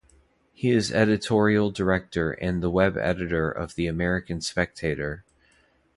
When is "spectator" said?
4.41-5.23